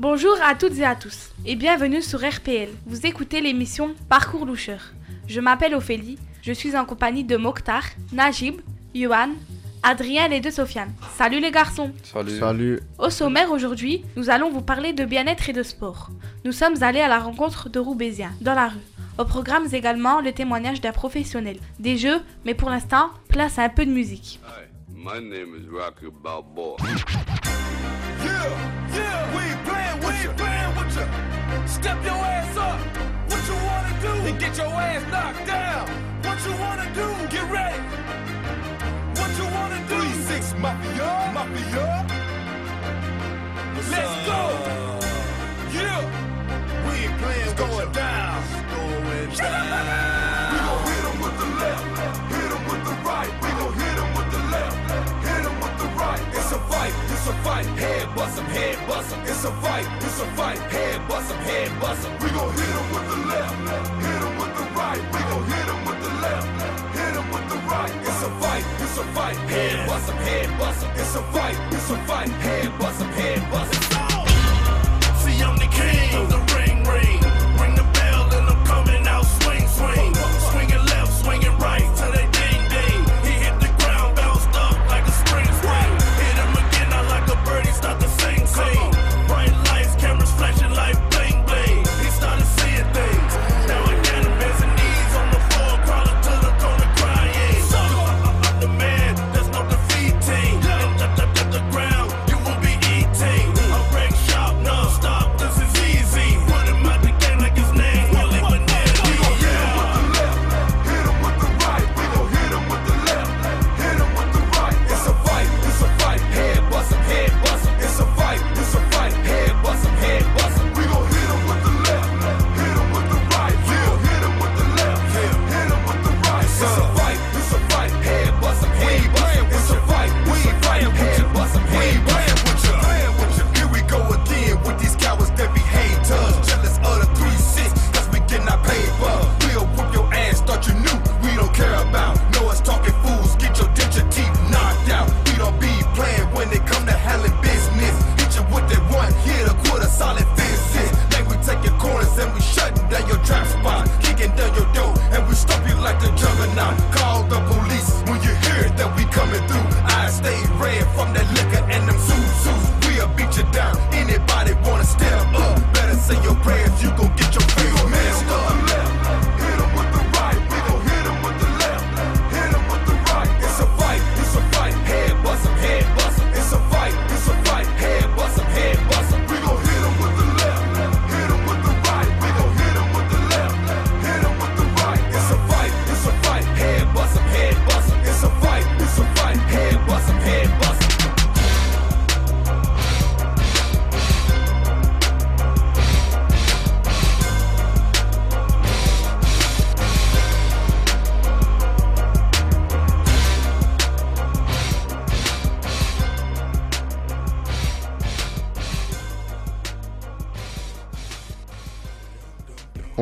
[0.00, 2.70] Bonjour à toutes et à tous et bienvenue sur RPL.
[2.86, 4.94] Vous écoutez l'émission Parcours Loucheur.
[5.26, 8.62] Je m'appelle Ophélie, je suis en compagnie de Mokhtar, Najib,
[8.94, 9.28] Yohan,
[9.82, 10.90] Adrien et de Sofiane.
[11.18, 12.38] Salut les garçons Salut.
[12.38, 12.80] Salut.
[12.98, 16.08] Au sommaire aujourd'hui, nous allons vous parler de bien-être et de sport.
[16.46, 18.78] Nous sommes allés à la rencontre de Roubaisiens, dans la rue.
[19.18, 23.68] Au programme également le témoignage d'un professionnel, des jeux, mais pour l'instant, place à un
[23.68, 24.40] peu de musique.
[24.46, 24.64] Hi,
[24.96, 26.76] my name is Rocky Balboa.
[28.22, 28.32] Yeah,
[28.94, 29.89] yeah, we ain't playing, we
[30.22, 31.68] ain't playing with you.
[31.68, 32.78] Step your ass up.
[33.30, 34.12] What you wanna do?
[34.28, 35.86] And get your ass knocked down.
[36.24, 37.06] What you wanna do?
[37.34, 37.82] Get ready.
[39.18, 39.94] What you wanna do?
[39.94, 42.06] Three six mafia, mafia.
[43.92, 44.42] Let's go.
[45.76, 46.00] Yeah,
[46.86, 47.44] we ain't playing.
[47.48, 48.42] It's going down.
[48.74, 50.39] Going down.
[59.42, 60.58] It's a fight, it's a fight.
[60.58, 62.29] Head bust 'em, head bust 'em.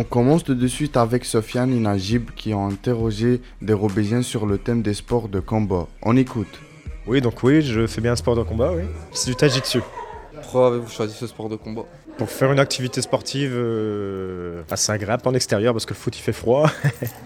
[0.01, 4.47] On commence tout de suite avec Sofiane et Najib qui ont interrogé des Robésiens sur
[4.47, 5.89] le thème des sports de combat.
[6.03, 6.61] On écoute.
[7.09, 8.85] Oui, donc oui, je fais bien un sport de combat, oui.
[9.11, 9.81] C'est du tajitsu.
[10.35, 11.83] Pourquoi avez-vous choisi ce sport de combat?
[12.17, 16.23] Pour faire une activité sportive euh, assez agréable en extérieur parce que le foot il
[16.23, 16.71] fait froid.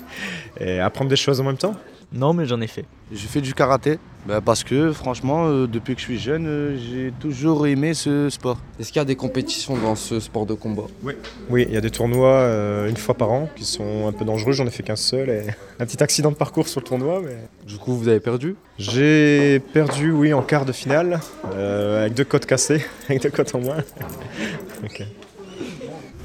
[0.59, 1.75] Et apprendre des choses en même temps.
[2.13, 2.85] Non, mais j'en ai fait.
[3.11, 6.77] J'ai fait du karaté bah, parce que franchement, euh, depuis que je suis jeune, euh,
[6.77, 8.59] j'ai toujours aimé ce sport.
[8.79, 10.85] Est-ce qu'il y a des compétitions dans ce sport de combat?
[11.03, 14.25] Oui, il y a des tournois euh, une fois par an qui sont un peu
[14.25, 15.47] dangereux, j'en ai fait qu'un seul et
[15.81, 17.21] un petit accident de parcours sur le tournoi.
[17.25, 17.37] Mais...
[17.67, 18.57] Du coup, vous avez perdu?
[18.79, 21.21] J'ai perdu, oui, en quart de finale
[21.55, 23.79] euh, avec deux côtes cassées, avec deux côtes en moins.
[24.85, 25.05] Ok.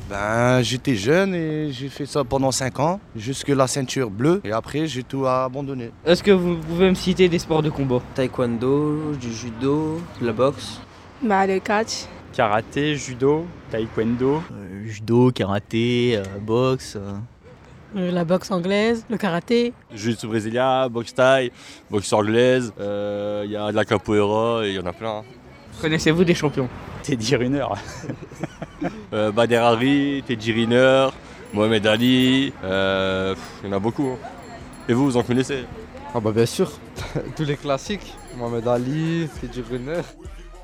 [0.10, 4.54] Ben, j'étais jeune et j'ai fait ça pendant 5 ans, jusque la ceinture bleue, et
[4.54, 5.92] après j'ai tout abandonné.
[6.06, 8.00] Est-ce que vous pouvez me citer des sports de combat?
[8.16, 10.80] Taekwondo, du judo, de la boxe.
[11.22, 12.06] Bah, le catch.
[12.32, 14.36] Karaté, judo, taekwondo.
[14.52, 16.96] Euh, Judo, karaté, euh, boxe.
[16.98, 19.74] Euh, La boxe anglaise, le karaté.
[19.94, 21.52] Jiu-jitsu brésilien, boxe thaï,
[21.90, 25.24] boxe anglaise, euh, il y a de la capoeira et il y en a plein.
[25.82, 26.70] Connaissez-vous des champions?
[27.04, 27.66] Teddy Riner.
[29.14, 31.10] euh, Bader Hari, Teddy Riner,
[31.54, 34.08] Mohamed Ali, euh, pff, il y en a beaucoup.
[34.08, 34.28] hein.
[34.90, 35.66] Et vous, vous en connaissez?
[36.16, 36.72] Ah bah bien sûr,
[37.36, 38.14] tous les classiques.
[38.38, 40.02] Mohamed Ali, Teddy Brunner.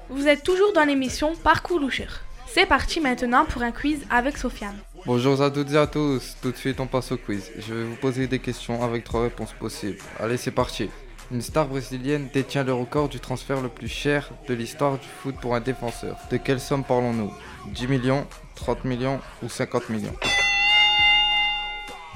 [0.10, 2.22] Vous êtes toujours dans l'émission Parcours Loucheur.
[2.48, 4.76] C'est parti maintenant pour un quiz avec Sofiane.
[5.06, 6.36] Bonjour à toutes et à tous.
[6.42, 7.52] Tout de suite, on passe au quiz.
[7.60, 9.98] Je vais vous poser des questions avec trois réponses possibles.
[10.20, 10.90] Allez, c'est parti.
[11.32, 15.36] Une star brésilienne détient le record du transfert le plus cher de l'histoire du foot
[15.42, 16.18] pour un défenseur.
[16.30, 17.34] De quelle somme parlons-nous?
[17.68, 20.14] 10 millions, 30 millions ou 50 millions?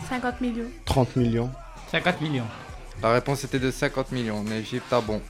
[0.09, 0.69] 50 millions.
[0.85, 1.51] 30 millions.
[1.91, 2.47] 50 millions.
[3.01, 4.43] La réponse était de 50 millions.
[4.43, 5.21] L'Égypte a bon.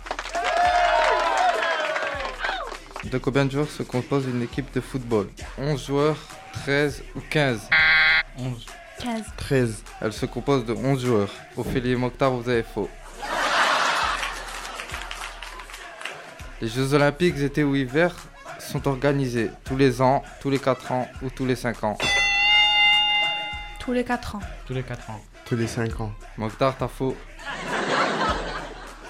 [3.04, 5.30] De combien de joueurs se compose une équipe de football?
[5.58, 6.18] 11 joueurs,
[6.66, 7.70] 13 ou 15
[8.40, 8.66] 11.
[9.00, 9.24] 15.
[9.38, 9.84] 13.
[10.02, 11.32] Elle se compose de 11 joueurs.
[11.56, 12.90] Ophélie et Mokhtar, vous avez faux.
[16.60, 18.16] Les Jeux Olympiques, été ou hiver,
[18.60, 21.98] sont organisés tous les ans, tous les 4 ans ou tous les 5 ans.
[23.80, 24.40] Tous les 4 ans.
[24.66, 25.22] Tous les 4 ans.
[25.46, 26.12] Tous les 5 ans.
[26.38, 27.16] Mokhtar, t'as faux.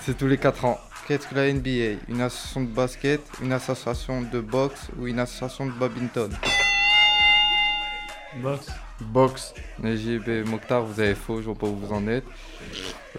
[0.01, 0.77] C'est tous les 4 ans.
[1.07, 5.67] Qu'est-ce que la NBA Une association de basket, une association de boxe ou une association
[5.67, 6.29] de badminton?
[8.41, 8.67] Box.
[9.01, 9.53] Boxe.
[9.79, 12.25] Najib et Mokhtar, vous avez faux, je vois pas où vous en êtes.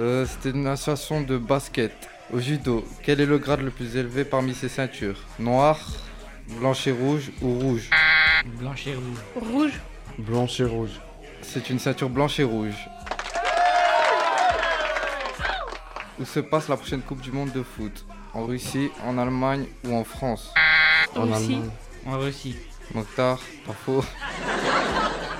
[0.01, 1.93] Euh, C'était une association de basket.
[2.33, 5.19] Au judo, quel est le grade le plus élevé parmi ces ceintures?
[5.39, 5.81] Noir,
[6.59, 7.91] blanche et rouge ou rouge?
[8.45, 9.51] Blanche et rouge.
[9.53, 9.73] Rouge.
[10.19, 11.01] Blanche et rouge.
[11.43, 12.77] C'est une ceinture blanche et rouge.
[16.21, 18.05] Où se passe la prochaine Coupe du Monde de foot?
[18.35, 20.53] En Russie, en Allemagne ou en France?
[21.15, 21.61] En Russie.
[22.07, 22.57] En Russie.
[22.95, 24.05] Mokhtar, pas faux.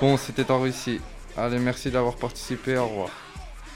[0.01, 1.01] Bon, c'était en Russie.
[1.37, 3.09] Allez, merci d'avoir participé, au revoir.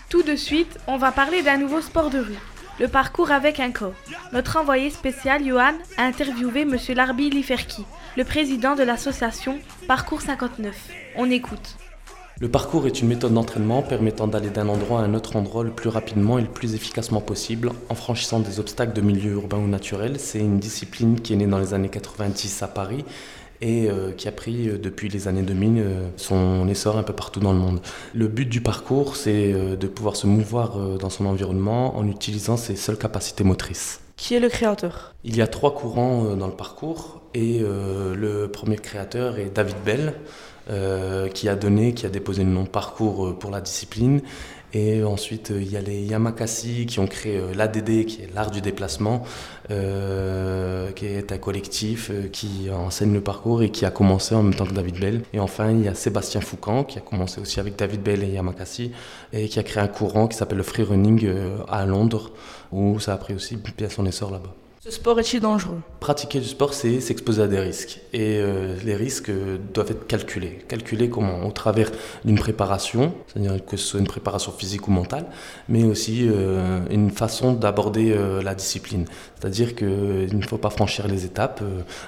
[0.09, 2.39] Tout de suite, on va parler d'un nouveau sport de rue.
[2.79, 3.95] Le parcours avec un corps.
[4.33, 6.77] Notre envoyé spécial, Johan, a interviewé M.
[6.95, 7.85] Larbi Liferki,
[8.17, 9.59] le président de l'association
[9.89, 10.75] Parcours 59.
[11.17, 11.77] On écoute.
[12.41, 15.71] Le parcours est une méthode d'entraînement permettant d'aller d'un endroit à un autre endroit le
[15.71, 19.69] plus rapidement et le plus efficacement possible en franchissant des obstacles de milieu urbain ou
[19.69, 20.19] naturel.
[20.19, 23.05] C'est une discipline qui est née dans les années 90 à Paris
[23.63, 27.13] et euh, qui a pris euh, depuis les années 2000 euh, son essor un peu
[27.13, 27.81] partout dans le monde.
[28.13, 32.77] Le but du parcours, c'est de pouvoir se mouvoir dans son environnement en utilisant ses
[32.77, 34.01] seules capacités motrices.
[34.17, 35.15] Qui est le créateur?
[35.25, 40.15] Il y a trois courants dans le parcours et le premier créateur est David Bell
[41.33, 44.21] qui a donné, qui a déposé le nom parcours pour la discipline.
[44.75, 48.35] Et ensuite, euh, il y a les Yamakasi qui ont créé euh, l'ADD, qui est
[48.35, 49.23] l'art du déplacement,
[49.71, 54.55] euh, qui est un collectif qui enseigne le parcours et qui a commencé en même
[54.55, 55.23] temps que David Bell.
[55.35, 58.29] Et enfin, il y a Sébastien Foucan qui a commencé aussi avec David Bell et
[58.29, 58.93] Yamakasi
[59.33, 61.29] et qui a créé un courant qui s'appelle le free running
[61.69, 62.33] à Londres,
[62.73, 64.55] où ça a pris aussi bien son essor là-bas.
[64.85, 65.81] Ce sport est-il dangereux?
[66.01, 68.01] Pratiquer du sport, c'est s'exposer à des risques.
[68.13, 70.59] Et euh, les risques euh, doivent être calculés.
[70.67, 71.47] Calculés comment?
[71.47, 71.93] Au travers
[72.25, 75.27] d'une préparation, c'est-à-dire que ce soit une préparation physique ou mentale,
[75.69, 78.13] mais aussi euh, une façon d'aborder
[78.43, 79.05] la discipline.
[79.39, 81.63] C'est-à-dire qu'il ne faut pas franchir les étapes,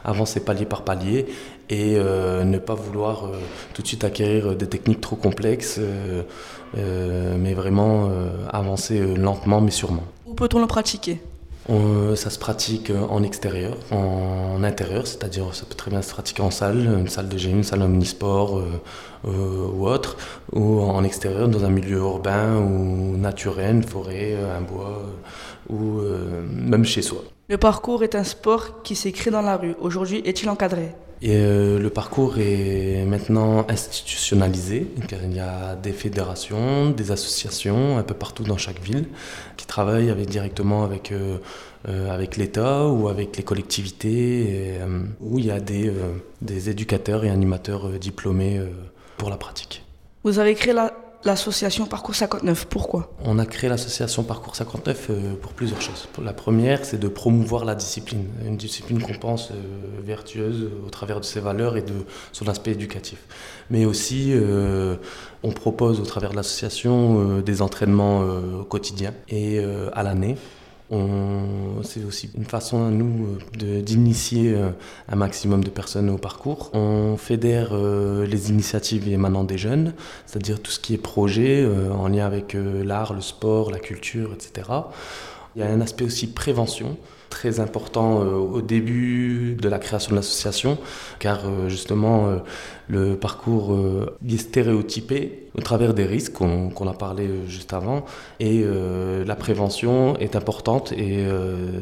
[0.04, 1.26] avancer palier par palier
[1.70, 3.30] et ne pas vouloir
[3.72, 5.78] tout de suite acquérir des techniques trop complexes,
[6.76, 8.10] mais vraiment
[8.52, 10.04] avancer lentement mais sûrement.
[10.26, 11.20] Où peut-on le pratiquer?
[11.68, 16.10] On- ça se pratique euh, en extérieur, en intérieur, c'est-à-dire ça peut très bien se
[16.10, 18.64] pratiquer en salle, une salle de gym, une salle omnisport euh,
[19.26, 20.16] euh, ou autre,
[20.52, 24.98] ou en extérieur dans un milieu urbain ou naturel, une forêt, euh, un bois,
[25.70, 27.22] euh, ou euh, même chez soi.
[27.48, 29.74] Le parcours est un sport qui créé dans la rue.
[29.80, 30.94] Aujourd'hui, est-il encadré?
[31.22, 37.96] Et euh, le parcours est maintenant institutionnalisé, car il y a des fédérations, des associations
[37.98, 39.06] un peu partout dans chaque ville
[39.56, 41.38] qui travaillent directement avec, euh,
[41.88, 44.78] euh, avec l'État ou avec les collectivités,
[45.20, 45.90] où il y a des,
[46.42, 48.60] des éducateurs et animateurs diplômés
[49.16, 49.82] pour la pratique.
[50.24, 50.92] Vous avez créé la-
[51.24, 52.66] l'association Parcours 59.
[52.66, 53.10] Pourquoi?
[53.24, 56.08] On a créé l'association Parcours 59 euh, pour plusieurs choses.
[56.22, 59.54] La première, c'est de promouvoir la discipline, une discipline qu'on pense euh,
[60.02, 61.94] vertueuse au travers de ses valeurs et de
[62.32, 63.18] son aspect éducatif.
[63.70, 64.96] Mais aussi, euh,
[65.42, 68.24] on propose au travers de l'association des entraînements
[68.68, 69.62] quotidiens et
[69.92, 70.36] à l'année.
[70.90, 74.70] C'est aussi une façon à nous euh, d'initier euh,
[75.08, 76.70] un maximum de personnes au parcours.
[76.74, 79.94] On fédère euh, les initiatives émanant des jeunes,
[80.26, 84.68] c'est-à-dire tout ce qui est projet en lien avec l'art, le sport, la culture, etc.
[85.56, 86.96] Il y a un aspect aussi prévention
[87.34, 90.78] très important euh, au début de la création de l'association,
[91.18, 92.36] car euh, justement euh,
[92.86, 93.76] le parcours
[94.28, 98.04] est stéréotypé au travers des risques qu'on a parlé juste avant,
[98.40, 98.62] et
[99.24, 101.24] la prévention est importante, et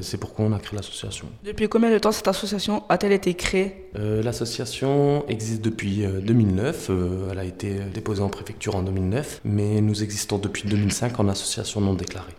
[0.01, 1.27] c'est pourquoi on a créé l'association.
[1.45, 3.91] Depuis combien de temps cette association a-t-elle été créée?
[3.95, 6.89] L'association existe depuis euh, 2009.
[6.91, 11.29] euh, elle a été déposée en préfecture en 2009, mais nous existons depuis 2005 en
[11.29, 12.33] association non déclarée.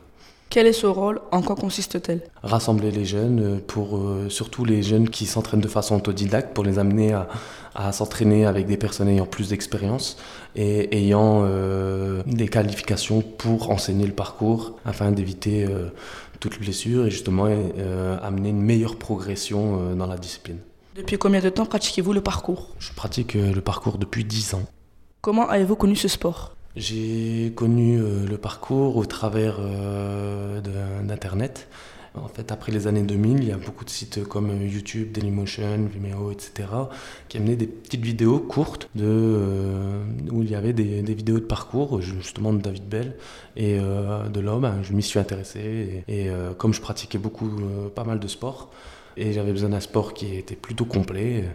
[0.53, 1.19] Quel est ce rôle?
[1.31, 2.21] En quoi consiste-t-elle?
[2.43, 6.63] Rassembler les jeunes, euh, pour euh, surtout les jeunes qui s'entraînent de façon autodidacte, pour
[6.63, 7.27] les amener à,
[7.73, 10.15] à s'entraîner avec des personnes ayant plus d'expérience
[10.55, 15.89] et ayant euh, des qualifications pour enseigner le parcours afin d'éviter euh,
[16.39, 17.45] toute blessure et justement
[18.21, 20.59] amener une meilleure progression dans la discipline.
[20.95, 22.75] Depuis combien de temps pratiquez-vous le parcours?
[22.77, 24.63] Je pratique le parcours depuis 10 ans.
[25.21, 26.53] Comment avez-vous connu ce sport?
[26.75, 30.59] J'ai connu euh, le parcours au travers euh,
[31.03, 31.67] d'Internet.
[32.15, 35.11] En fait, après les années 2000, il y a beaucoup de sites comme euh, YouTube,
[35.11, 36.67] Dailymotion, Vimeo, etc.,
[37.29, 39.39] qui amenaient des petites vidéos courtes de,
[40.31, 43.17] où il y avait des, vidéos de parcours, justement de David Bell.
[43.55, 46.03] Et de ben, je m'y suis intéressé.
[46.07, 47.49] Et, comme je pratiquais beaucoup,
[47.95, 48.71] pas mal de sports,
[49.17, 51.45] et j'avais besoin d'un sport qui était plutôt complet,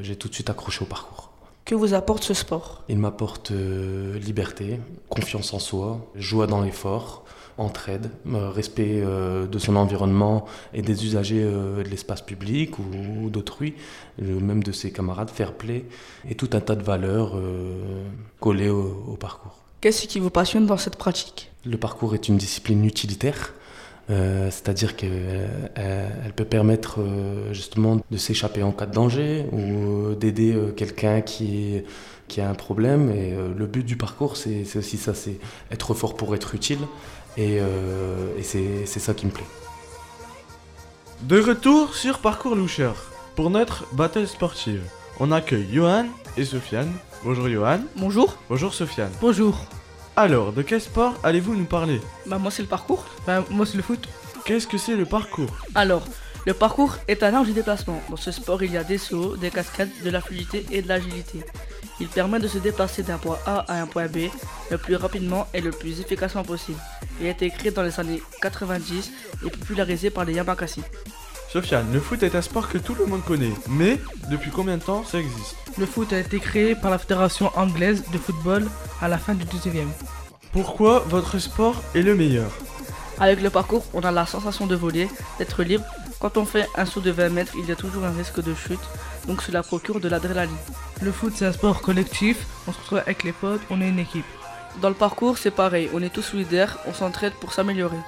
[0.00, 1.31] j'ai tout de suite accroché au parcours.
[1.64, 7.24] Que vous apporte ce sport Il m'apporte euh, liberté, confiance en soi, joie dans l'effort,
[7.56, 12.82] entraide, euh, respect euh, de son environnement et des usagers de l'espace public ou,
[13.22, 13.74] ou d'autrui,
[14.18, 15.84] même de ses camarades, fair play
[16.28, 17.40] et tout un tas de valeurs
[18.40, 19.58] collées au, au parcours.
[19.80, 21.52] Qu'est-ce qui vous passionne dans cette pratique?
[21.64, 23.54] Le parcours est une discipline utilitaire.
[24.10, 30.14] Euh, C'est-à-dire qu'elle elle peut permettre euh, justement de s'échapper en cas de danger ou
[30.14, 31.82] d'aider euh, quelqu'un qui,
[32.38, 33.10] a un problème.
[33.10, 35.38] Et euh, le but du parcours, c'est aussi ça, c'est
[35.70, 36.78] être fort pour être utile.
[37.36, 39.46] Et, euh, et c'est c'est ça qui me plaît.
[41.22, 44.82] De retour sur Parcours Loucheur pour notre battle sportive.
[45.20, 46.06] On accueille Johan
[46.36, 46.92] et Sofiane.
[47.24, 47.80] Bonjour Johan.
[47.96, 48.36] Bonjour.
[48.48, 49.12] Bonjour Sofiane.
[49.20, 49.56] Bonjour.
[50.14, 52.00] Alors, de quel sport allez-vous nous parler?
[52.26, 53.06] Bah moi c'est le parcours.
[53.26, 54.08] Bah moi c'est le foot.
[54.44, 55.48] Qu'est-ce que c'est le parcours?
[55.74, 56.04] Alors,
[56.44, 58.02] le parcours est un art du déplacement.
[58.10, 60.88] Dans ce sport, il y a des sauts, des cascades, de la fluidité et de
[60.88, 61.44] l'agilité.
[61.98, 64.28] Il permet de se déplacer d'un point A à un point B
[64.70, 66.78] le plus rapidement et le plus efficacement possible.
[67.20, 69.12] Il a été créé dans les années 90
[69.46, 70.82] et popularisé par les Yamakasi.
[71.50, 73.98] Sofiane, le foot est un sport que tout le monde connaît, mais
[74.30, 75.56] depuis combien de temps ça existe?
[75.78, 78.68] Le foot a été créé par la Fédération anglaise de football
[79.00, 79.86] à la fin du 19e.
[80.52, 82.50] Pourquoi votre sport est le meilleur?
[83.18, 85.84] Avec le parcours, on a la sensation de voler, d'être libre.
[86.20, 88.54] Quand on fait un saut de 20 mètres, il y a toujours un risque de
[88.54, 88.80] chute,
[89.26, 90.54] donc cela procure de l'adrénaline.
[91.00, 93.98] Le foot c'est un sport collectif, on se retrouve avec les potes, on est une
[93.98, 94.26] équipe.
[94.80, 97.98] Dans le parcours, c'est pareil, on est tous solidaires, on s'entraide pour s'améliorer.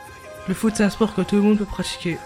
[0.48, 2.18] Le foot c'est un sport que tout le monde peut pratiquer.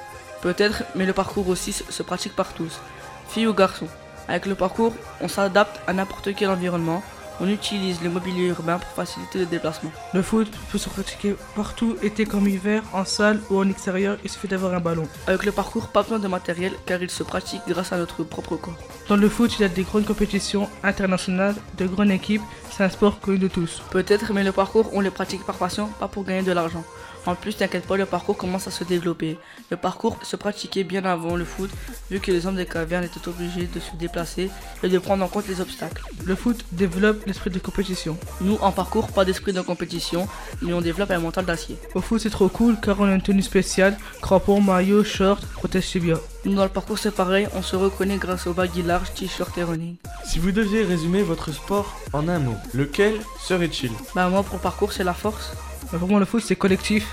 [0.43, 2.81] Peut-être, mais le parcours aussi se se pratique par tous,
[3.29, 3.89] filles ou garçons?
[4.29, 7.03] Avec le parcours, on s'adapte à n'importe quel environnement,
[7.41, 9.91] on utilise le mobilier urbain pour faciliter le déplacement.
[10.13, 14.31] Le foot peut se pratiquer partout, été comme hiver, en salle ou en extérieur, il
[14.31, 15.09] suffit d'avoir un ballon.
[15.27, 18.57] Avec le parcours, pas besoin de matériel car il se pratique grâce à notre propre
[18.57, 18.77] corps.
[19.09, 22.91] Dans le foot, il y a des grandes compétitions internationales, de grandes équipes, c'est un
[22.91, 23.83] sport connu de tous.
[23.91, 26.85] Peut-être, mais le parcours, on le pratique par passion, pas pour gagner de l'argent.
[27.29, 29.37] En plus, t'inquiète pas, le parcours commence à se développer.
[29.71, 31.69] Le parcours se pratiquait bien avant le foot,
[32.11, 34.49] vu que les hommes des cavernes étaient obligés de se déplacer
[34.83, 36.03] et de prendre en compte les obstacles.
[36.25, 38.17] Le foot développe l'esprit de compétition.
[38.41, 40.27] Nous, en parcours, pas d'esprit de compétition,
[40.63, 41.77] mais on développe un mental d'acier.
[41.95, 45.87] Au foot, c'est trop cool car on a une tenue spéciale, crampons, maillot, short, protège
[45.87, 46.19] tibia.
[46.47, 49.65] Nous, dans le parcours, c'est pareil, on se reconnaît grâce aux baggy larges, t-shirt et
[49.65, 49.97] running.
[50.25, 53.91] Si vous deviez résumer votre sport en un mot, lequel serait-il?
[54.15, 55.53] Bah, moi, pour le parcours, c'est la force.
[55.93, 57.07] Mais pour moi, le foot, c'est collectif.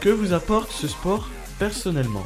[0.00, 2.24] Que vous apporte ce sport personnellement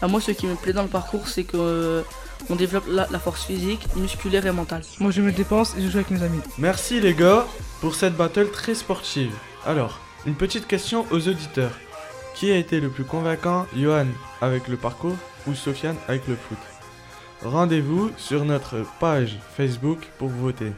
[0.00, 2.02] Bah, moi, ce qui me plaît dans le parcours, c'est que euh,
[2.50, 4.82] on développe la, la force physique, musculaire et mentale.
[5.00, 6.40] Moi, je me dépense et je joue avec mes amis.
[6.58, 7.46] Merci les gars
[7.80, 9.32] pour cette battle très sportive.
[9.64, 11.72] Alors, une petite question aux auditeurs.
[12.34, 14.06] Qui a été le plus convaincant, Johan
[14.42, 15.16] avec le parcours
[15.46, 16.58] ou Sofiane avec le foot?
[17.42, 20.72] Rendez-vous sur notre page Facebook pour voter.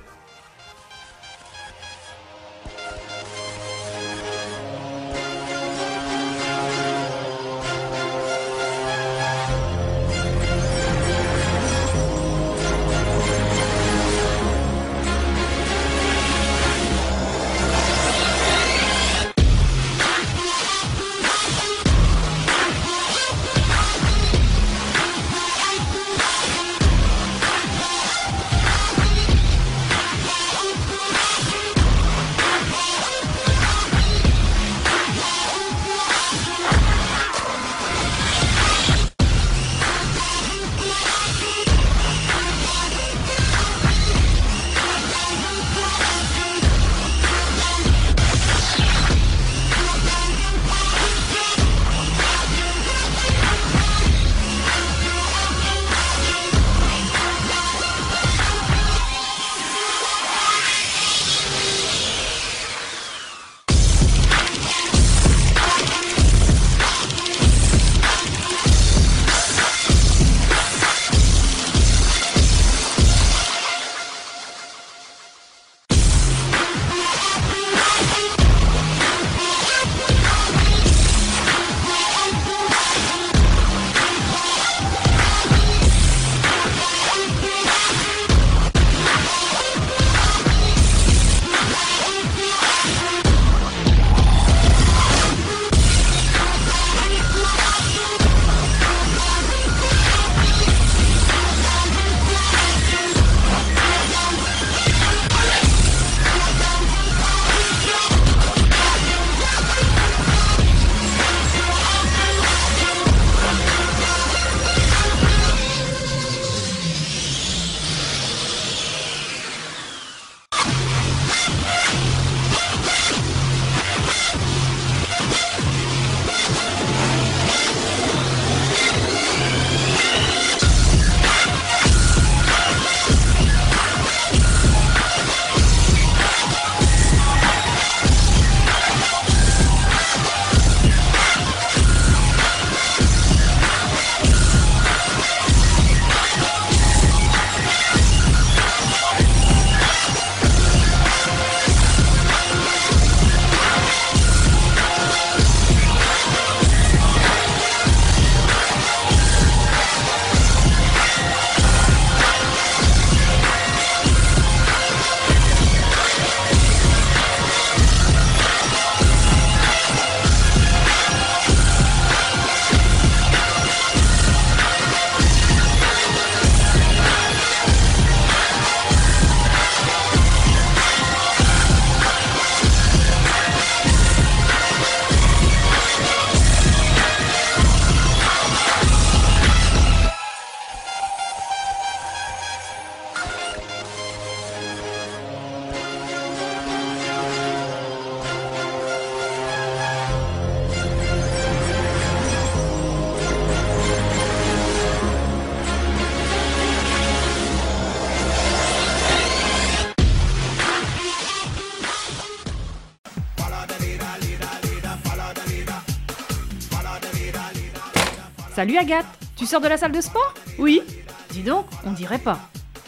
[218.59, 220.35] Salut Agathe, tu sors de la salle de sport?
[220.59, 220.83] Oui.
[221.31, 222.41] Dis donc, on dirait pas.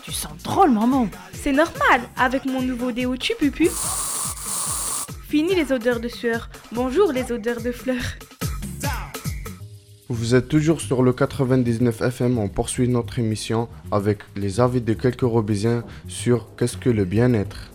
[0.02, 1.08] Tu sens drôlement bon.
[1.32, 3.68] C'est normal, avec mon nouveau déo Pupu.
[5.28, 6.50] Fini les odeurs de sueur.
[6.72, 8.16] Bonjour les odeurs de fleurs.
[10.08, 14.92] Vous êtes toujours sur le 99 FM, on poursuit notre émission avec les avis de
[14.92, 17.69] quelques Robésiens sur qu'est-ce que le bien-être.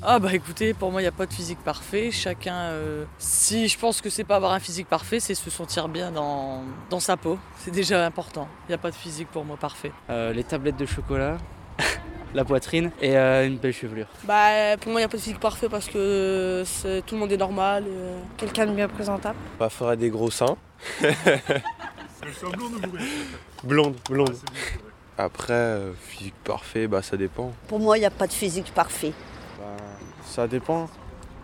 [0.00, 2.10] Ah bah écoutez, pour moi il n'y a pas de physique parfait.
[2.12, 5.88] Chacun, euh, si je pense que c'est pas avoir un physique parfait, c'est se sentir
[5.88, 7.36] bien dans, dans sa peau.
[7.58, 8.48] C'est déjà important.
[8.66, 9.90] Il n'y a pas de physique pour moi parfait.
[10.08, 11.36] Euh, les tablettes de chocolat,
[12.34, 14.06] la poitrine et euh, une belle chevelure.
[14.24, 16.62] Bah pour moi il n'y a pas de physique parfait parce que
[17.06, 17.84] tout le monde est normal.
[17.88, 19.36] euh, Quelqu'un de bien présentable.
[19.58, 20.56] Bah, faudrait des gros seins.
[23.64, 24.36] blonde, blonde.
[25.20, 27.50] Après, euh, physique parfait, bah ça dépend.
[27.66, 29.12] Pour moi, il n'y a pas de physique parfait.
[30.22, 30.88] Ça dépend.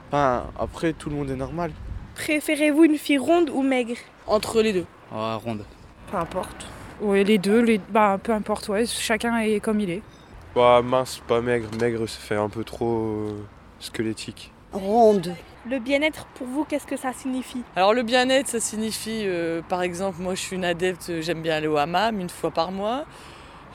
[0.09, 1.73] Enfin, après, tout le monde est normal.
[2.15, 3.97] Préférez-vous une fille ronde ou maigre?
[4.27, 4.87] Entre les deux.
[5.13, 5.65] Oh, ronde.
[6.11, 6.67] Peu importe.
[7.01, 7.79] Ouais, les deux, les...
[7.79, 10.03] bah peu importe, ouais, chacun est comme il est.
[10.55, 11.69] Bah, mince, pas maigre.
[11.81, 13.45] Maigre, ça fait un peu trop euh,
[13.81, 14.53] squelettique.
[14.73, 15.35] Ronde.
[15.69, 17.63] Le bien-être pour vous, qu'est-ce que ça signifie?
[17.75, 21.57] Alors le bien-être, ça signifie, euh, par exemple, moi je suis une adepte, j'aime bien
[21.57, 23.05] aller au hammam une fois par mois.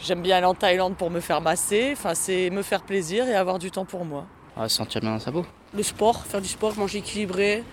[0.02, 1.90] J'aime bien aller en Thaïlande pour me faire masser.
[1.94, 4.26] Enfin, c'est me faire plaisir et avoir du temps pour moi.
[4.56, 5.46] Ah, se sentir bien dans sa peau.
[5.74, 7.64] Le sport, faire du sport, manger équilibré.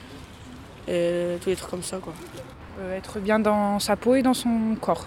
[0.89, 2.13] Et tous les trucs comme ça quoi.
[2.81, 5.07] Euh, être bien dans sa peau et dans son corps.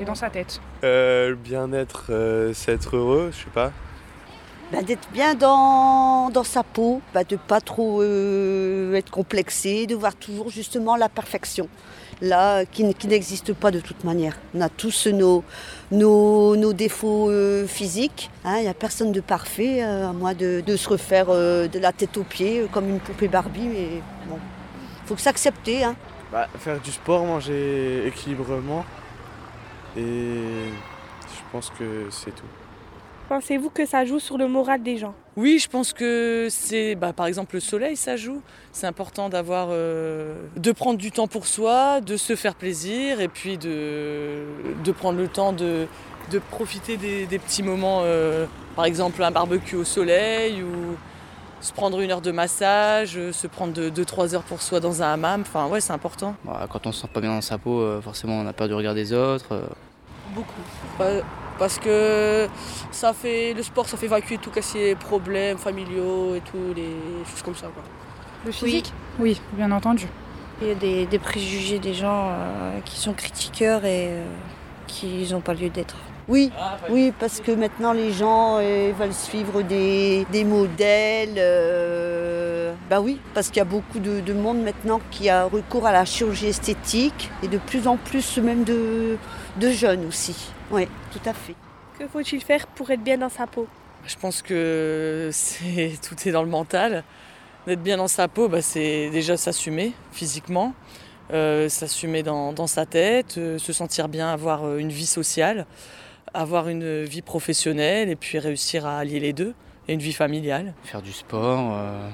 [0.00, 0.60] Et dans sa tête.
[0.84, 3.72] Euh, le bien-être, euh, c'est être heureux, je sais pas.
[4.72, 9.94] Bah, D'être bien dans, dans sa peau, bah, de pas trop euh, être complexé, de
[9.94, 11.68] voir toujours justement la perfection.
[12.22, 14.38] Là, qui, n'existe pas de toute manière.
[14.54, 18.30] On a tous nos, défauts euh, physiques.
[18.44, 18.56] hein.
[18.58, 21.92] Il n'y a personne de parfait, euh, à moins de, se refaire euh, de la
[21.92, 23.68] tête aux pieds comme une poupée Barbie.
[23.68, 24.38] Mais bon,
[25.04, 25.84] faut que s'accepter.
[25.84, 25.94] Hein.
[26.32, 28.84] Bah, faire du sport, manger équilibrement.
[29.96, 32.65] Et je pense que c'est tout.
[33.28, 35.14] Pensez-vous que ça joue sur le moral des gens?
[35.36, 38.40] Oui, je pense que c'est, bah, par exemple, le soleil, ça joue.
[38.72, 43.26] C'est important d'avoir, euh, de prendre du temps pour soi, de se faire plaisir, et
[43.28, 44.44] puis de,
[44.84, 45.86] de prendre le temps de,
[46.30, 50.96] de profiter des, des petits moments, euh, par exemple un barbecue au soleil, ou
[51.60, 55.12] se prendre une heure de massage, euh, se prendre 2-3 heures pour soi dans un
[55.14, 55.40] hammam.
[55.40, 56.36] Enfin, ouais, c'est important.
[56.44, 58.74] Bah, quand on se sent pas bien dans sa peau, forcément on a peur du
[58.74, 59.62] regard des autres.
[60.32, 60.52] Beaucoup.
[60.96, 61.22] Pa-
[61.58, 62.48] Parce que
[62.90, 66.92] ça fait le sport, ça fait évacuer tout casser les problèmes familiaux et tout, les
[67.30, 67.82] choses comme ça quoi.
[68.44, 68.92] Le physique?
[69.18, 70.06] Oui, bien entendu.
[70.60, 74.24] Il y a des, des préjugés des gens euh, qui sont critiqueurs et euh,
[74.86, 75.96] qui n'ont pas lieu d'être.
[76.28, 76.50] Oui,
[76.90, 81.34] oui, parce que maintenant les gens euh, veulent suivre des, des modèles.
[81.38, 85.86] euh, bah oui, parce qu'il y a beaucoup de, de monde maintenant qui a recours
[85.86, 89.16] à la chirurgie esthétique et de plus en plus même de,
[89.56, 90.50] de jeunes aussi.
[90.70, 91.54] Oui, tout à fait.
[91.98, 93.66] Que faut-il faire pour être bien dans sa peau?
[94.06, 97.04] Je pense que c'est tout est dans le mental.
[97.66, 100.72] D'être bien dans sa peau, bah, c'est déjà s'assumer physiquement,
[101.32, 105.66] euh, s'assumer dans, dans sa tête, euh, se sentir bien, avoir euh, une vie sociale,
[106.32, 109.54] avoir une vie professionnelle et puis réussir à allier les deux
[109.88, 110.74] et une vie familiale.
[110.84, 112.08] Faire du sport, euh,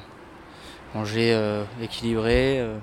[0.95, 2.79] manger euh, équilibré, euh,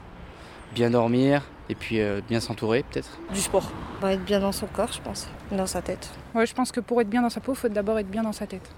[0.74, 3.20] bien dormir et puis euh, bien s'entourer peut-être.
[3.34, 3.72] Du sport.
[4.02, 6.10] Bah, être bien dans son corps, je pense, dans sa tête.
[6.34, 8.24] Ouais, je pense que pour être bien dans sa peau, il faut d'abord être bien
[8.24, 8.70] dans sa tête.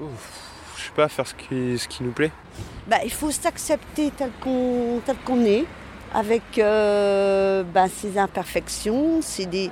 [0.00, 2.32] Je sais pas, faire ce qui, ce qui nous plaît.
[2.88, 5.64] Bah, il faut s'accepter tel qu'on tel qu'on est,
[6.14, 9.20] avec euh, bah, ses imperfections.
[9.20, 9.70] C'est des,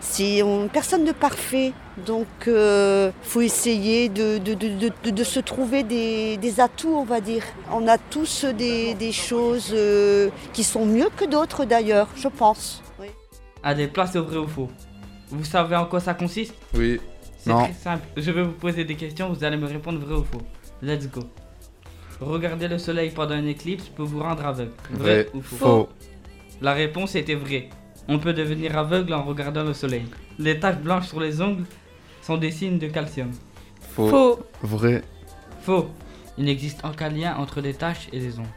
[0.00, 1.72] c'est on- personne de parfait,
[2.06, 6.94] donc il faut essayer de, de, de- de- de- de se trouver des, des atouts,
[6.96, 7.42] on va dire.
[7.72, 12.82] On a tous des, des choses euh, qui sont mieux que d'autres d'ailleurs, je pense.
[12.98, 13.08] Oui.
[13.62, 14.70] Allez, place au vrai ou faux.
[15.30, 16.54] Vous savez en quoi ça consiste?
[16.74, 17.00] Oui.
[17.38, 18.06] C'est très simple.
[18.16, 20.42] Je vais vous poser des questions, vous allez me répondre vrai ou faux.
[20.82, 21.20] Let's go.
[22.20, 24.72] Regarder le soleil pendant une éclipse peut vous rendre aveugle.
[24.90, 25.28] Vrai, Vrai.
[25.34, 25.56] ou faux?
[25.56, 25.88] Faux.
[26.60, 27.70] La réponse était vraie.
[28.08, 30.04] On peut devenir aveugle en regardant le soleil.
[30.38, 31.64] Les taches blanches sur les ongles
[32.22, 33.30] sont des signes de calcium.
[33.80, 34.08] Faux.
[34.08, 34.38] Faux.
[34.62, 35.02] Vrai.
[35.62, 35.88] Faux.
[36.38, 38.48] Il n'existe aucun lien entre les taches et les ongles.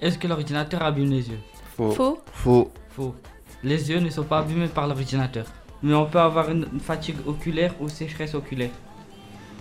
[0.00, 1.38] Est-ce que l'ordinateur abîme les yeux?
[1.76, 1.92] Faux.
[1.92, 2.22] Faux.
[2.32, 2.70] Faux.
[2.90, 3.14] Faux.
[3.62, 5.46] Les yeux ne sont pas abîmés par l'ordinateur.
[5.82, 8.70] Mais on peut avoir une fatigue oculaire ou sécheresse oculaire.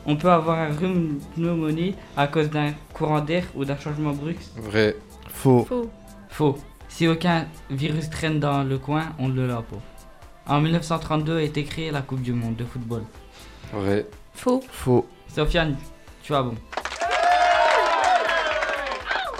[0.06, 4.52] On peut avoir un rhume pneumonie à cause d'un courant d'air ou d'un changement brusque.
[4.58, 4.96] Vrai.
[5.28, 5.66] Faux.
[5.66, 5.90] Faux.
[6.30, 6.58] Faux.
[6.90, 9.78] Si aucun virus traîne dans le coin, on le la peau.
[10.48, 13.04] En 1932 a été créée la Coupe du Monde de football.
[13.72, 14.08] Vrai.
[14.34, 14.62] Faux.
[14.70, 15.08] Faux.
[15.28, 15.78] Sofiane,
[16.24, 16.56] tu as bon.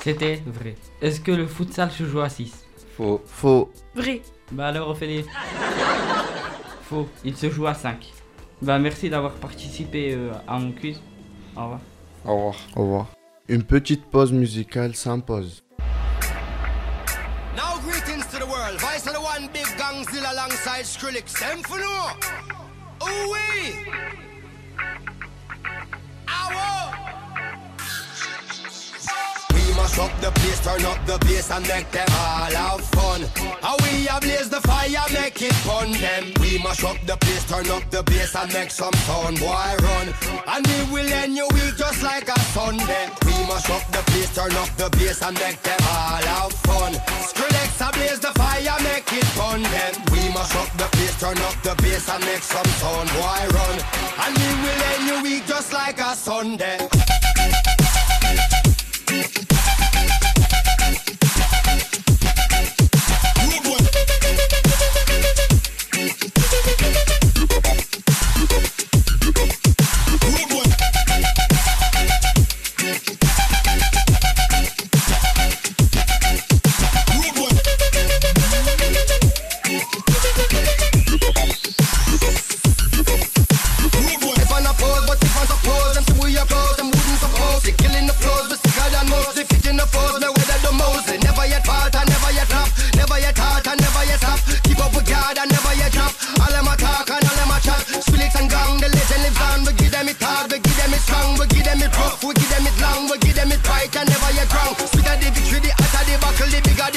[0.04, 0.76] C'était vrai.
[1.02, 3.22] Est-ce que le futsal se joue à 6 Faux.
[3.26, 3.72] Faux.
[3.96, 4.22] Vrai.
[4.52, 5.26] Bah alors Ophélie.
[6.84, 8.12] Faux, il se joue à 5.
[8.62, 11.02] Bah merci d'avoir participé euh, à mon quiz.
[11.56, 11.80] Au revoir.
[12.26, 12.56] Au revoir.
[12.76, 13.08] Au revoir.
[13.48, 15.64] Une petite pause musicale s'impose.
[18.70, 18.82] World.
[18.82, 21.40] Vice of the one big gangzilla alongside Skrillex.
[21.40, 22.12] Them for no.
[23.04, 23.86] Ooh wee.
[29.54, 33.22] We mash up the place, turn up the bass and make them all have fun.
[33.62, 36.34] How we ablaze the fire, make it fun them.
[36.42, 40.14] We mash up the place, turn up the bass and make some sound, boy run.
[40.48, 43.10] And we will end your week just like a Sunday.
[43.26, 46.94] We mash up the place, turn up the bass and make them all have fun.
[47.80, 49.94] Skrillex ablaze the fire, make it fun them.
[50.12, 53.80] We mash up the place, turn up the bass and make some sound, boy run.
[54.20, 57.19] And we will end your week just like a Sunday.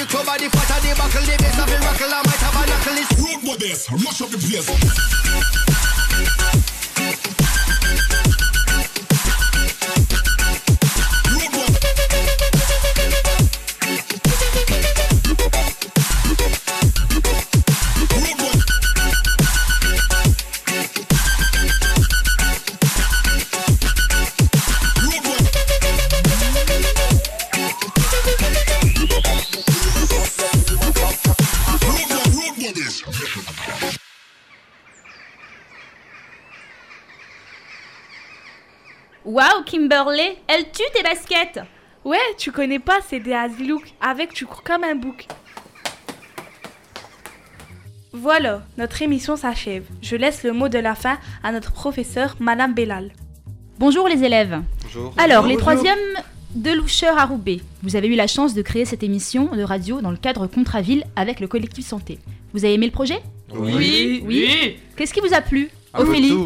[0.03, 1.23] The bigger the cover, the the buckle.
[1.23, 2.99] The bass of the rockle, I might have a knuckle.
[3.25, 5.72] Road with this, rush up the place.
[40.49, 41.61] Elle tue tes baskets
[42.05, 43.33] Ouais, tu connais pas, c'est des.
[44.01, 45.29] Avec, tu cours comme un bouc.
[48.13, 49.85] Voilà, notre émission s'achève.
[50.03, 53.13] Je laisse le mot de la fin à notre professeur, Madame Bellal.
[53.79, 54.61] Bonjour les élèves.
[54.83, 55.15] Bonjour.
[55.17, 55.97] Alors, les troisièmes
[56.55, 60.01] de Loucheur à Roubaix, vous avez eu la chance de créer cette émission de radio
[60.01, 62.19] dans le cadre Contraville avec le collectif Santé.
[62.53, 63.23] Vous avez aimé le projet?
[63.55, 63.73] Oui.
[63.75, 64.23] Oui.
[64.27, 64.77] Oui.
[64.97, 65.71] Qu'est-ce qui vous a plu?
[65.95, 66.37] Un peu Ophélie.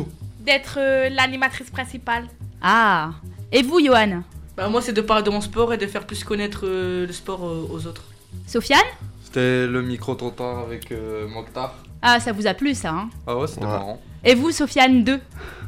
[0.40, 2.26] D'être euh, l'animatrice principale.
[2.62, 3.10] Ah
[3.52, 4.22] Et vous, Johan
[4.56, 7.12] Bah, moi, c'est de parler de mon sport et de faire plus connaître euh, le
[7.12, 8.02] sport euh, aux autres.
[8.46, 8.78] Sofiane
[9.22, 11.74] C'était le micro-trottoir avec euh, Mokhtar.
[12.02, 14.00] Ah, ça vous a plu ça, hein Ah ouais, c'était marrant.
[14.24, 15.20] Et vous, Sofiane 2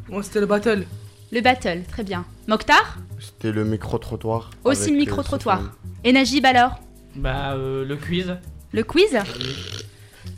[0.08, 0.84] Moi, c'était le battle.
[1.30, 2.24] Le battle, très bien.
[2.46, 4.50] Mokhtar C'était le micro-trottoir.
[4.64, 5.58] Aussi le euh, micro-trottoir.
[5.58, 5.74] Sofiane.
[6.04, 6.80] Et Najib alors
[7.16, 8.36] Bah, euh, le quiz.
[8.72, 9.16] Le quiz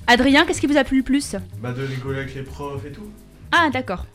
[0.07, 2.91] Adrien, qu'est-ce qui vous a plu le plus Bah de rigoler avec les profs et
[2.93, 3.09] tout.
[3.53, 4.07] Ah, d'accord.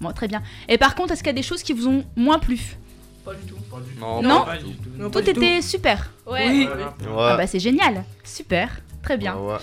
[0.00, 0.42] Bon, très bien.
[0.68, 2.76] Et par contre, est-ce qu'il y a des choses qui vous ont moins plu?
[3.24, 3.56] Pas du tout.
[4.00, 4.88] Non, Non pas du tout.
[4.96, 5.40] Non, pas Tout du tout.
[5.42, 6.10] était super.
[6.26, 6.46] Ouais.
[6.48, 6.68] Oui.
[7.16, 8.04] Ah bah c'est génial.
[8.22, 8.80] Super.
[9.02, 9.34] Très bien.
[9.36, 9.58] Ouais, ouais.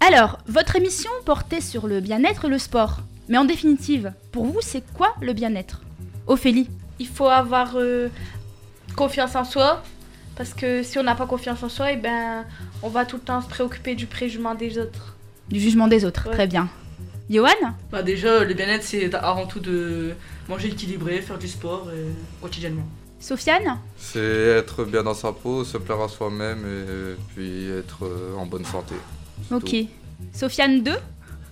[0.00, 3.00] Alors, votre émission portait sur le bien-être et le sport.
[3.28, 5.80] Mais en définitive, pour vous, c'est quoi le bien-être?
[6.26, 6.68] Ophélie
[6.98, 8.08] Il faut avoir euh,
[8.96, 9.82] confiance en soi.
[10.36, 12.44] Parce que si on n'a pas confiance en soi, et ben,
[12.82, 15.14] on va tout le temps se préoccuper du préjugement des autres.
[15.48, 16.28] Du jugement des autres.
[16.28, 16.34] Ouais.
[16.34, 16.68] Très bien.
[17.30, 17.48] Johan
[17.90, 20.12] Bah, déjà, le bien-être, c'est avant tout de
[20.48, 22.86] manger équilibré, faire du sport euh, quotidiennement.
[23.20, 28.34] Sofiane C'est être bien dans sa peau, se plaire à soi-même et puis être euh,
[28.36, 28.94] en bonne santé.
[29.52, 29.64] Ok.
[29.64, 29.76] tout.
[30.32, 30.92] Sofiane 2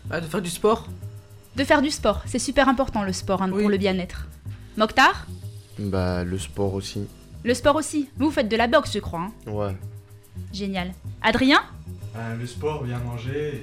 [0.07, 0.89] Bah, de faire du sport?
[1.57, 2.23] De faire du sport.
[2.27, 4.27] C'est super important le sport hein, pour le bien-être.
[4.77, 5.27] Mokhtar
[5.79, 7.07] Bah, le sport aussi.
[7.45, 8.09] Le sport aussi.
[8.19, 9.21] Vous, vous faites de la boxe, je crois.
[9.21, 9.33] hein.
[9.51, 9.77] Ouais.
[10.53, 10.93] Génial.
[11.23, 11.61] Adrien
[12.17, 13.63] Euh, le sport, bien manger.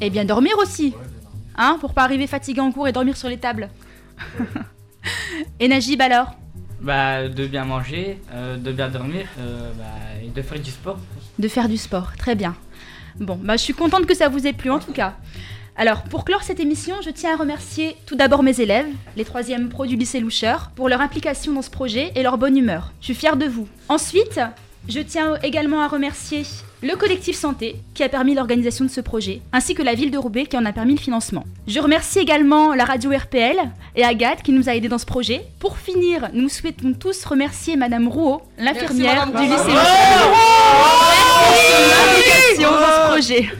[0.00, 0.06] Et...
[0.06, 0.94] Et bien dormir aussi.
[1.60, 3.68] Hein, pour pas arriver fatigué en cours et dormir sur les tables.
[5.60, 6.36] et Najib alors?
[6.80, 10.98] Bah, de bien manger, euh, de bien dormir, euh, bah, et de faire du sport.
[11.40, 12.54] De faire du sport, très bien.
[13.18, 15.16] Bon, bah je suis contente que ça vous ait plu en tout cas.
[15.74, 19.68] Alors, pour clore cette émission, je tiens à remercier tout d'abord mes élèves, les troisièmes
[19.68, 22.92] pros du lycée Loucheur, pour leur implication dans ce projet et leur bonne humeur.
[23.00, 23.68] Je suis fière de vous.
[23.88, 24.40] Ensuite,
[24.88, 26.44] je tiens également à remercier
[26.82, 30.18] le collectif Santé qui a permis l'organisation de ce projet, ainsi que la ville de
[30.18, 31.44] Roubaix qui en a permis le financement.
[31.66, 33.56] Je remercie également la radio RPL
[33.96, 35.44] et Agathe qui nous a aidés dans ce projet.
[35.58, 39.54] Pour finir, nous souhaitons tous remercier Madame Rouault, l'infirmière du lycée.
[39.54, 43.50] Loucheur, pour son implication dans ce projet.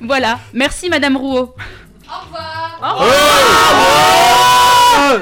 [0.00, 1.54] Voilà, merci Madame Rouault.
[2.06, 2.78] Au revoir.
[2.82, 2.98] Au
[5.08, 5.20] revoir.